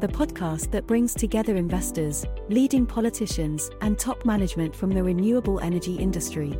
[0.00, 5.94] the podcast that brings together investors, leading politicians, and top management from the renewable energy
[5.94, 6.50] industry.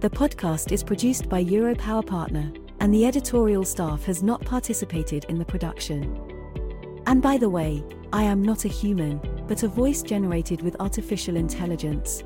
[0.00, 5.38] The podcast is produced by Europower Partner, and the editorial staff has not participated in
[5.38, 6.16] the production.
[7.06, 11.36] And by the way, I am not a human, but a voice generated with artificial
[11.36, 12.24] intelligence.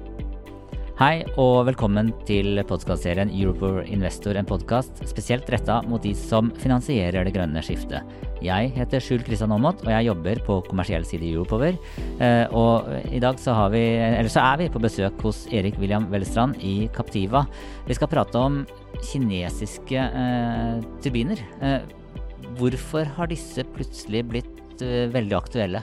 [0.95, 7.27] Hei og velkommen til podkastserien Europower Investor, en podkast spesielt retta mot de som finansierer
[7.27, 8.07] det grønne skiftet.
[8.47, 11.75] Jeg heter Skjul Kristian Aamodt, og jeg jobber på kommersiell side i Europower.
[12.23, 13.83] Eh, og i dag så, vi,
[14.31, 17.43] så, er vi på besøk hos Erik William Welstrand i Captiva.
[17.89, 18.63] Vi skal prate om
[19.01, 21.43] kinesiske eh, turbiner.
[21.59, 21.91] Eh,
[22.61, 25.83] hvorfor har disse plutselig blitt eh, veldig aktuelle?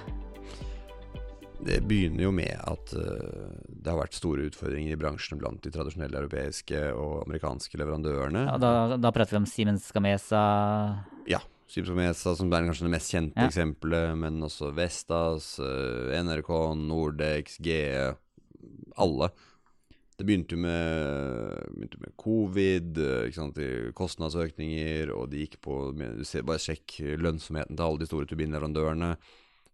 [1.61, 3.51] Det begynner jo med at uh,
[3.81, 8.45] det har vært store utfordringer i bransjen blant de tradisjonelle europeiske og amerikanske leverandørene.
[8.45, 10.41] Ja, da, da, prater vi om Siemens Gamesa?
[11.29, 11.41] Ja.
[11.71, 13.49] Siemens Gamesa som er kanskje det mest kjente ja.
[13.49, 18.11] eksempelet, men også Vestas, uh, NRK, Nordex, GE.
[19.01, 19.31] Alle.
[20.19, 22.99] Det begynte med, begynte med covid,
[23.33, 23.57] sant,
[23.97, 29.15] kostnadsøkninger, og de gikk på Bare sjekk lønnsomheten til alle de store turbinleverandørene.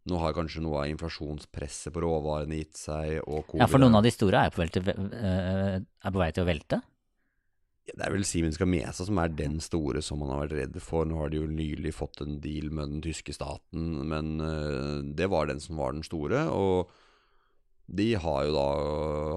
[0.08, 3.17] Nå har kanskje noe av inflasjonspresset på råvarene gitt seg.
[3.19, 6.47] ja, For noen av de store er på, velte, eh, er på vei til å
[6.47, 6.80] velte?
[7.88, 11.08] Det er vel Siemens Gamesa som er den store som man har vært redd for.
[11.08, 15.30] Nå har de jo nylig fått en deal med den tyske staten, men uh, det
[15.31, 16.44] var den som var den store.
[16.52, 16.92] Og
[17.88, 18.66] de har jo da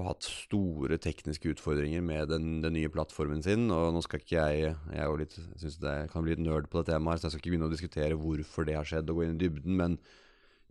[0.09, 3.69] hatt store tekniske utfordringer med den, den nye plattformen sin.
[3.71, 6.81] Og nå skal ikke jeg Jeg er litt, syns det kan bli litt nerd på
[6.81, 9.29] det temaet, så jeg skal ikke begynne å diskutere hvorfor det har skjedd, og gå
[9.29, 9.79] inn i dybden.
[9.79, 9.97] men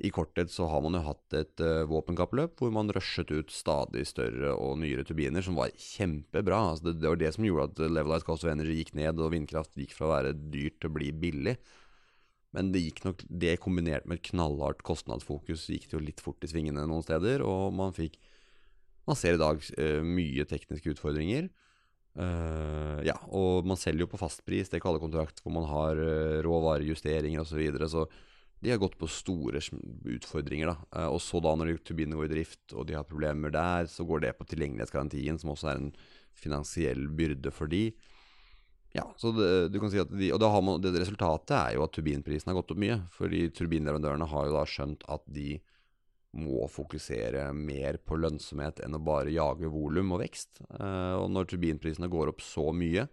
[0.01, 4.07] i korthet så har man jo hatt et uh, våpenkappløp hvor man rushet ut stadig
[4.09, 6.61] større og nyere turbiner, som var kjempebra.
[6.71, 9.35] Altså det, det, var det som gjorde at Levelized Cost of Energy gikk ned, og
[9.35, 11.57] vindkraft gikk fra å være dyrt til å bli billig.
[12.57, 16.43] Men det gikk nok, det kombinert med et knallhardt kostnadsfokus gikk det jo litt fort
[16.43, 18.19] i svingene noen steder, og man fikk
[19.09, 21.49] Man ser i dag uh, mye tekniske utfordringer.
[22.15, 25.67] Uh, ja, og man selger jo på fastpris, det er ikke alle kontrakt hvor man
[25.67, 27.51] har uh, råvarejusteringer osv.
[27.51, 28.05] Så, videre, så
[28.61, 29.63] de har gått på store
[30.05, 30.73] utfordringer.
[30.73, 30.77] da.
[31.01, 34.05] Eh, og så da når turbinene går i drift og de har problemer der, så
[34.05, 35.93] går det på tilgjengelighetsgarantien, som også er en
[36.37, 37.89] finansiell byrde for de.
[38.93, 41.93] Ja, så det, du kan si at de, Og man, det resultatet er jo at
[41.95, 43.01] turbinprisen har gått opp mye.
[43.15, 45.61] Fordi turbinleverandørene har jo da skjønt at de
[46.41, 50.61] må fokusere mer på lønnsomhet enn å bare jage volum og vekst.
[50.69, 53.09] Eh, og når turbinprisene går opp så mye,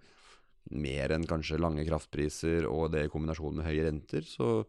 [0.76, 4.66] mer enn kanskje lange kraftpriser og det i kombinasjon med høye renter, så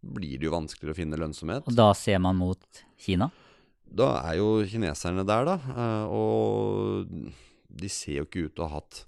[0.00, 1.66] blir det jo vanskeligere å finne lønnsomhet.
[1.68, 3.30] Og da ser man mot Kina?
[3.88, 5.56] Da er jo kineserne der, da.
[5.72, 7.08] Eh, og
[7.68, 9.04] de ser jo ikke ut til å ha hatt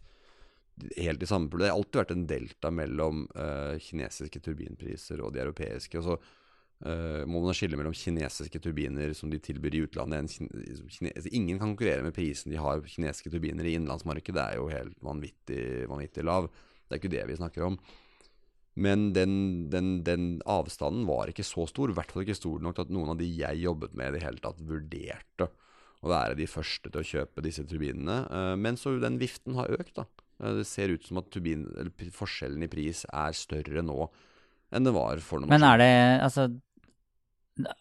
[0.97, 5.43] helt de samme Det har alltid vært en delta mellom uh, kinesiske turbinpriser og de
[5.43, 5.99] europeiske.
[6.01, 10.39] og så uh, må man skille mellom kinesiske turbiner som de tilbyr i utlandet.
[10.97, 14.37] Kine, ingen kan konkurrere med prisen de har kinesiske turbiner i innenlandsmarkedet.
[14.39, 16.49] Det er jo helt vanvittig, vanvittig lav.
[16.87, 17.81] Det er ikke det vi snakker om.
[18.79, 19.33] Men den,
[19.71, 22.95] den, den, avstanden var ikke så stor, i hvert fall ikke stor nok til at
[22.95, 25.51] noen av de jeg jobbet med i det hele tatt vurderte
[26.01, 28.23] å være de første til å kjøpe disse turbinene.
[28.31, 29.97] Eh, men så den viften har økt.
[29.99, 30.07] da.
[30.41, 31.67] Eh, det ser ut som at turbin,
[32.15, 34.09] forskjellen i pris er større nå
[34.71, 35.67] enn det var for noen år siden.
[35.67, 35.95] Men er det,
[36.25, 36.45] altså,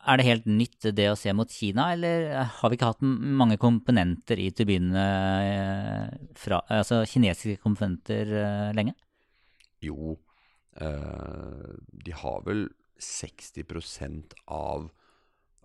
[0.09, 3.59] er det helt nytt det å se mot Kina, eller har vi ikke hatt mange
[3.61, 5.05] komponenter i turbinene
[5.45, 8.33] eh, fra Altså kinesiske komponenter
[8.73, 8.97] lenge?
[9.85, 10.28] Jo, Eh,
[10.79, 12.69] de har vel
[12.99, 14.89] 60% av,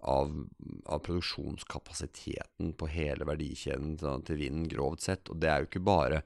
[0.01, 0.47] av,
[0.87, 5.31] av produksjonskapasiteten på hele verdikjeden til vind, grovt sett.
[5.31, 6.23] Og det er jo ikke bare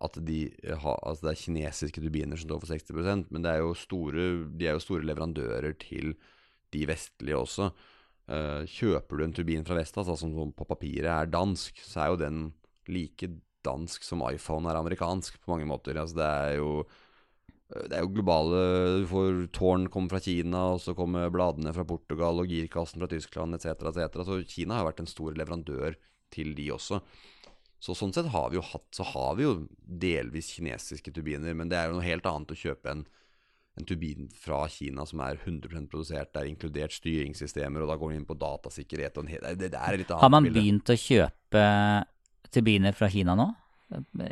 [0.00, 4.28] at de har, altså det er kinesiske turbiner som står for 60% men er store,
[4.56, 6.14] de er jo store leverandører til
[6.72, 7.68] de vestlige også.
[8.30, 12.12] Uh, kjøper du en turbin fra Vestas, altså som på papiret er dansk, så er
[12.12, 12.42] jo den
[12.88, 13.28] like
[13.66, 15.98] dansk som iPhone er amerikansk på mange måter.
[16.00, 17.09] Altså det er jo Eh,
[17.70, 18.60] det er jo globale
[19.02, 23.10] Du får tårn kommer fra Kina, og så kommer bladene fra Portugal og girkassen fra
[23.10, 23.74] Tyskland etc.
[23.92, 24.22] etc.
[24.26, 25.98] Så Kina har vært en stor leverandør
[26.34, 27.00] til de også.
[27.80, 31.70] Så sånn sett har vi jo hatt Så har vi jo delvis kinesiske turbiner, men
[31.70, 33.06] det er jo noe helt annet å kjøpe en,
[33.78, 38.12] en turbin fra Kina som er 100 produsert, det er inkludert styringssystemer, og da går
[38.12, 40.92] vi inn på datasikkerhet og en hel, det, det er litt annet Har man begynt
[40.92, 41.64] å kjøpe
[42.50, 43.48] turbiner fra Kina nå?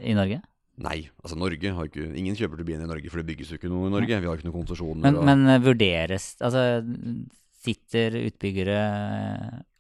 [0.03, 0.43] I Norge?
[0.79, 3.71] Nei, altså Norge har ikke Ingen kjøper turbiner i Norge, for det bygges jo ikke
[3.73, 4.21] noe i Norge.
[4.23, 5.03] Vi har ikke noen konsesjoner.
[5.03, 6.63] Men, og- men eh, vurderes Altså,
[7.59, 8.79] sitter utbyggere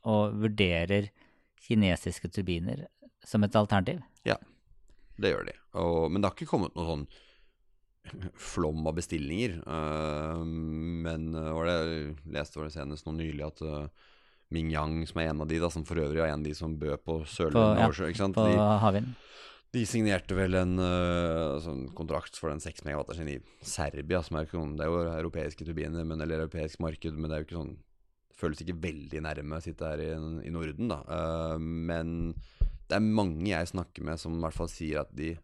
[0.08, 1.10] og vurderer
[1.68, 2.86] kinesiske turbiner
[3.24, 4.00] som et alternativ?
[4.26, 4.36] Ja,
[5.20, 5.54] Det gjør de.
[5.74, 7.06] Og, men det har ikke kommet noe sånn
[8.40, 9.58] flom av bestillinger.
[9.66, 13.88] Uh, men var det, jeg leste var det senest nå nylig at uh,
[14.54, 16.54] Ming Yang, som er en av de, da, som for øvrig er en av de
[16.56, 18.28] som bød på Sørlandet ja?
[18.38, 18.46] På
[18.80, 19.10] havvind?
[19.74, 24.38] De signerte vel en uh, sånn kontrakt for den 6 megawatter sin i Serbia, som
[24.40, 27.60] er Det er jo europeiske turbiner, men, eller europeisk marked, men det er jo ikke
[27.60, 27.76] sånn
[28.28, 30.08] det føles ikke veldig nærme å sitte her i,
[30.46, 31.02] i Norden, da.
[31.04, 32.32] Uh, men
[32.88, 35.34] det er mange jeg snakker med som i hvert fall sier at de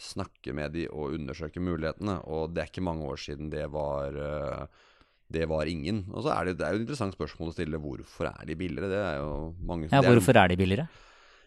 [0.00, 4.16] snakker med de og undersøker mulighetene, og det er ikke mange år siden det var
[4.16, 4.84] uh,
[5.34, 6.04] det var ingen.
[6.12, 8.56] Og så er det, det er jo et interessant spørsmål å stille hvorfor er de
[8.58, 8.90] billigere.
[8.92, 9.34] Det er jo
[9.66, 10.88] mange Ja, hvorfor er de billigere?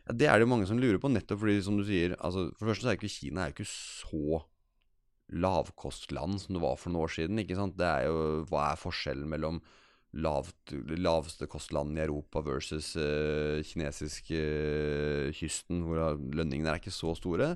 [0.08, 2.48] Ja, det er det jo mange som lurer på, nettopp fordi, som du sier altså,
[2.56, 4.44] For det første så er ikke Kina er ikke så
[5.28, 7.42] lavkostland som det var for noen år siden.
[7.42, 7.76] ikke sant?
[7.80, 9.60] Det er jo, Hva er forskjellen mellom
[10.18, 17.12] lavt, laveste kostland i Europa versus uh, kinesiske uh, kysten, hvor lønningene er ikke så
[17.20, 17.52] store?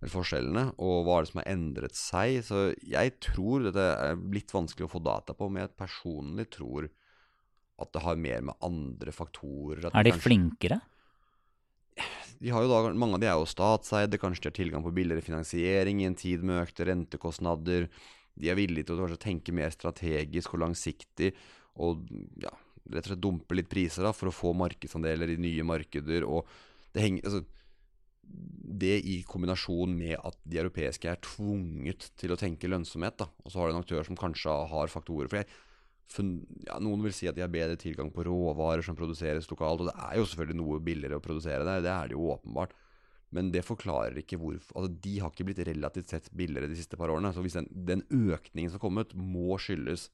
[0.00, 2.40] eller Forskjellene, og hva er det som har endret seg?
[2.44, 6.88] Så jeg tror Dette er litt vanskelig å få data på, men jeg personlig tror
[7.80, 10.80] at det har mer med andre faktorer Er de kanskje- flinkere?
[12.40, 14.92] De har jo da, Mange av de er jo statseide, kanskje de har tilgang på
[14.94, 17.88] billigere finansiering i en tid med økte rentekostnader.
[18.34, 21.32] De er villige til å tenke mer strategisk og langsiktig
[21.82, 22.06] og
[22.42, 22.52] ja,
[22.92, 26.26] rett og slett dumpe litt priser da, for å få markedsandeler i nye markeder.
[26.26, 26.48] og
[26.94, 27.44] Det henger, altså,
[28.84, 33.52] det i kombinasjon med at de europeiske er tvunget til å tenke lønnsomhet, da, og
[33.52, 35.62] så har du en aktør som kanskje har faktorer for for,
[36.12, 39.90] ja, Noen vil si at de har bedre tilgang på råvarer som produseres lokalt, og
[39.90, 42.74] det er jo selvfølgelig noe billigere å produsere der, det er det jo åpenbart.
[43.34, 46.98] Men det forklarer ikke hvorfor altså De har ikke blitt relativt sett billigere de siste
[47.00, 47.32] par årene.
[47.34, 50.06] Så hvis den, den økningen som har kommet, må skyldes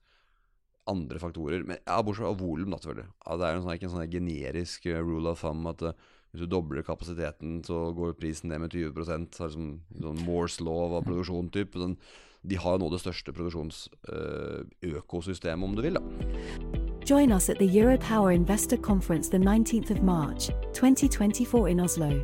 [0.89, 1.67] andre faktorer.
[1.67, 3.11] Men ja, Bortsett fra volum, da, selvfølgelig.
[3.27, 6.09] Ja, det er jo sånn, ikke en sånn generisk uh, rule of thumb at uh,
[6.31, 10.25] hvis du dobler kapasiteten, så går prisen ned med 20 så er det som sånn
[10.25, 11.51] Moores law av produksjon.
[11.55, 11.77] Typ.
[12.43, 15.95] De har nå det største produksjonsøkosystemet, om du vil.
[15.95, 16.01] da.
[17.11, 22.23] Join us at the Europower Investor Conference the 19th of March, 2024 in Oslo.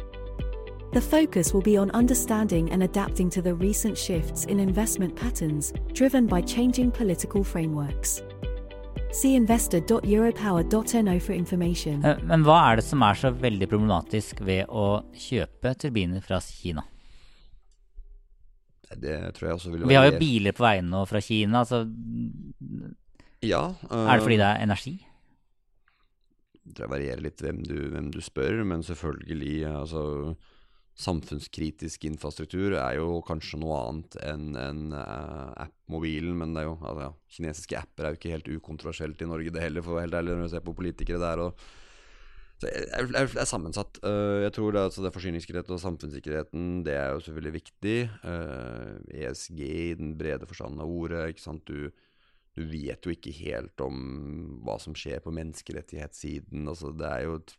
[0.92, 5.72] The focus will be on understanding and adapting to the recent shifts in investment patterns
[5.92, 8.22] driven by changing political frameworks.
[9.12, 12.04] See investor.europower.no for information.
[12.04, 16.40] Eh, Men hva er det som er så veldig problematisk ved å kjøpe turbiner fra
[16.40, 16.82] Kina?
[18.94, 21.82] Det tror jeg også vil Vi har jo biler på veiene nå fra Kina, så
[23.42, 24.96] Ja, er det fordi det er energi?
[26.66, 30.02] Jeg tror jeg varierer litt hvem du, hvem du spør, men selvfølgelig altså,
[30.96, 36.78] Samfunnskritisk infrastruktur er jo kanskje noe annet enn en, uh, app-mobilen, men det er jo,
[36.80, 39.98] altså, ja, kinesiske apper er jo ikke helt ukontroversielt i Norge det heller, for å
[39.98, 41.42] være helt ærlig, når du ser på politikere der.
[41.44, 41.66] og
[42.56, 43.98] så jeg, jeg, jeg, er sammensatt.
[44.06, 47.96] Eh, jeg tror det, altså det Forsyningssikkerhet og samfunnssikkerheten det er jo selvfølgelig viktig.
[48.32, 48.92] Eh,
[49.26, 51.28] ESG i den brede forstand av ordet.
[51.34, 51.90] ikke sant, du
[52.56, 53.96] du vet jo ikke helt om
[54.64, 56.64] hva som skjer på menneskerettighetssiden.
[56.70, 57.52] Altså, det er jo et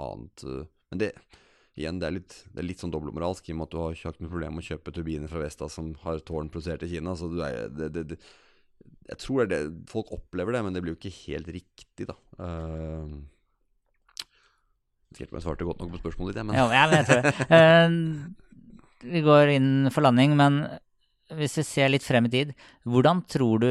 [0.00, 1.10] annet uh, Men det
[1.78, 3.92] igjen, det er litt, det er litt sånn dobbeltmoralsk i og med at du har
[3.94, 6.90] ikke hatt noe problem med å kjøpe turbiner fra Vestas som har tårn produsert i
[6.90, 7.14] Kina.
[7.16, 8.18] Så du er, det, det, det,
[9.12, 12.08] jeg tror det er det Folk opplever det, men det blir jo ikke helt riktig,
[12.08, 12.16] da.
[12.40, 13.20] Uh,
[15.10, 17.06] jeg vet ikke om jeg svarte godt nok på spørsmålet ditt, men Ja, men jeg
[17.08, 17.32] tror det.
[17.50, 20.60] Uh, vi går inn for landing, men
[21.34, 22.52] hvis vi ser litt frem i tid,
[22.86, 23.70] hvordan tror du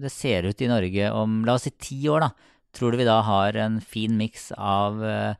[0.00, 2.56] det ser ut i Norge om la oss si ti år, da?
[2.76, 5.32] Tror du vi da har en fin miks av uh,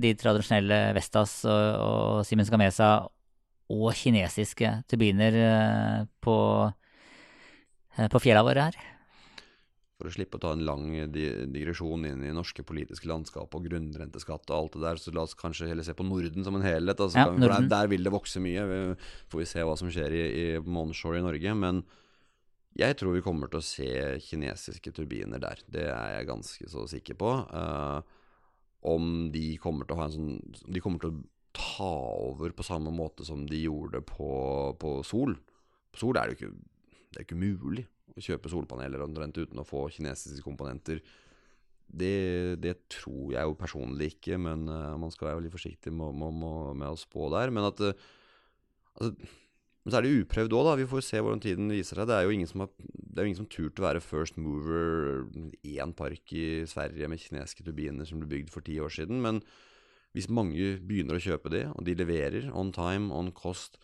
[0.00, 2.94] de tradisjonelle Vestas og, og Siemens Gamesa
[3.72, 6.38] og kinesiske turbiner uh, på,
[8.08, 8.80] på fjella våre her?
[10.02, 14.50] For å slippe å ta en lang digresjon inn i norske politiske landskap og grunnrenteskatt
[14.50, 16.98] og alt det der, så la oss kanskje heller se på Norden som en helhet.
[16.98, 18.64] Altså, Ja, vi- der, der vil det vokse mye.
[18.66, 18.96] Vi,
[19.30, 21.54] får vi se hva som skjer i, i onshore i Norge.
[21.54, 21.84] Men
[22.74, 25.62] jeg tror vi kommer til å se kinesiske turbiner der.
[25.70, 27.30] Det er jeg ganske så sikker på.
[27.54, 28.02] Uh,
[28.82, 31.22] om de kommer til å ha en sånn De kommer til å
[31.54, 31.92] ta
[32.26, 35.36] over på samme måte som de gjorde på, på sol.
[35.92, 36.54] På sol er det jo ikke,
[37.12, 41.00] det er ikke mulig å kjøpe solpaneler omtrent uten å få kinesiske komponenter.
[41.92, 46.16] Det, det tror jeg jo personlig ikke, men eh, man skal være veldig forsiktig med,
[46.16, 47.52] med, med, med å spå der.
[47.52, 48.04] Men at eh,
[48.96, 49.12] altså,
[49.82, 50.76] så er det uprøvd òg, da.
[50.78, 52.06] Vi får se hvordan tiden viser seg.
[52.08, 52.70] Det er jo ingen som har
[53.12, 55.26] det er jo ingen som turte å være first mover.
[55.68, 59.20] Én park i Sverige med kinesiske turbiner som ble bygd for ti år siden.
[59.24, 59.42] Men
[60.16, 63.76] hvis mange begynner å kjøpe de, og de leverer on time, on cost,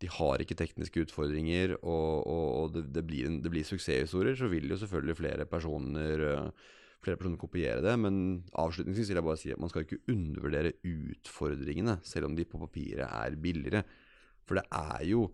[0.00, 4.38] de har ikke tekniske utfordringer, og, og, og det, det, blir en, det, blir suksesshistorier,
[4.38, 6.52] så vil jo selvfølgelig flere personer
[7.00, 7.94] flere personer kopiere det.
[8.00, 8.16] Men
[8.60, 12.60] avslutningsvis vil jeg bare si at man skal ikke undervurdere utfordringene, selv om de på
[12.60, 13.84] papiret er billigere.
[14.48, 15.28] For det er jo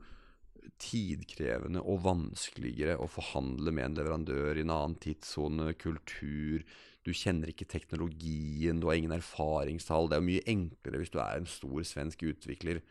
[0.83, 6.65] tidkrevende og vanskeligere å forhandle med en leverandør i en annen tidssone, kultur.
[7.07, 10.11] Du kjenner ikke teknologien, du har ingen erfaringstall.
[10.11, 12.83] Det er jo mye enklere hvis du er en stor svensk utvikler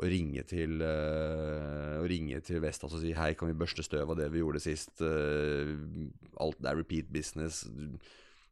[0.00, 4.20] å ringe til, uh, ringe til Vestas og si hei, kan vi børste støv av
[4.20, 4.92] det vi gjorde sist?
[5.02, 5.74] Uh,
[6.40, 7.66] alt er repeat business.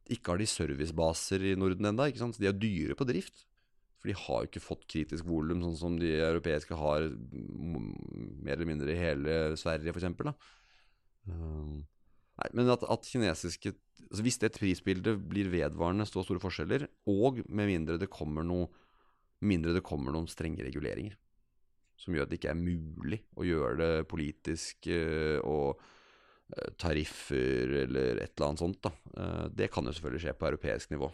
[0.09, 2.09] Ikke har de servicebaser i Norden ennå.
[2.37, 3.45] De er dyre på drift.
[3.99, 8.69] For de har jo ikke fått kritisk volum, sånn som de europeiske har mer eller
[8.69, 10.45] mindre i hele Sverige, f.eks.
[11.27, 11.81] Um,
[12.39, 13.73] nei, men at, at kinesiske
[14.09, 18.69] altså Hvis det prisbildet blir vedvarende, så store forskjeller, og med mindre det kommer noe
[19.45, 21.13] mindre det kommer noen strenge reguleringer
[21.99, 27.81] som gjør at det ikke er mulig å gjøre det politisk uh, og uh, tariffer
[27.85, 28.79] eller et eller annet sånt.
[28.85, 28.93] Da.
[29.15, 31.11] Uh, det kan jo selvfølgelig skje på europeisk nivå.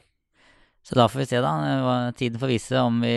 [0.86, 1.51] Så da får vi se, da.
[2.13, 3.15] Tiden får vise om, vi,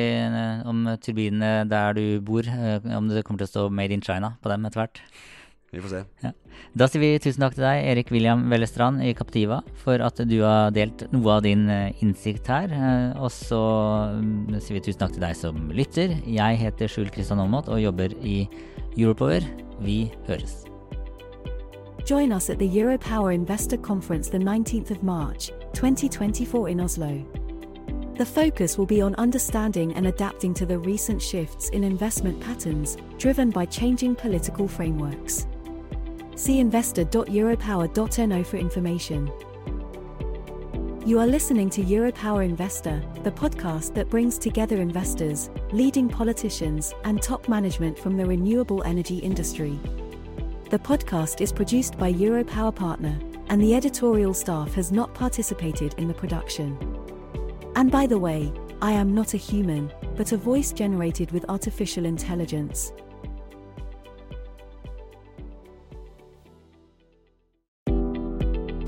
[0.64, 4.38] om turbinene der du bor, eh, om det kommer til å stå 'Made in China'
[4.40, 5.02] på dem etter hvert.
[5.70, 5.98] Vi får se.
[6.24, 6.30] Ja.
[6.80, 10.38] Da sier vi tusen takk til deg, Erik William Vellestrand i Captiva, for at du
[10.40, 12.72] har delt noe av din eh, innsikt her.
[12.72, 13.60] Eh, og så
[14.16, 16.16] mm, sier vi tusen takk til deg som lytter.
[16.24, 18.40] Jeg heter Skjul Kristian Aamodt og jobber i
[18.96, 19.44] Europower.
[19.84, 20.64] Vi høres.
[22.08, 27.12] Join us at the Europower Investor Conference the 19th of March, 2024 in Oslo.
[28.16, 32.96] The focus will be on understanding and adapting to the recent shifts in investment patterns,
[33.18, 35.46] driven by changing political frameworks.
[36.38, 39.28] See investor.europower.no for information.
[41.04, 47.20] You are listening to Europower Investor, the podcast that brings together investors, leading politicians, and
[47.20, 49.80] top management from the renewable energy industry.
[50.70, 53.18] The podcast is produced by Europower Partner,
[53.48, 56.78] and the editorial staff has not participated in the production.
[57.74, 62.04] And by the way, I am not a human, but a voice generated with artificial
[62.04, 62.92] intelligence.